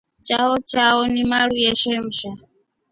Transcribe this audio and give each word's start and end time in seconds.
Chao 0.21 0.57
chamo 0.59 1.07
ni 1.07 1.21
maru 1.31 1.55
ya 1.65 1.73
shemsa. 1.81 2.29